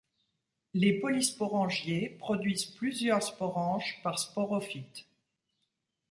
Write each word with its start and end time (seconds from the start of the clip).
Les 0.73 0.93
polysporangiés 0.93 2.09
produisent 2.09 2.65
plusieurs 2.65 3.21
sporanges 3.21 3.99
par 4.01 4.17
sporophyte. 4.17 5.05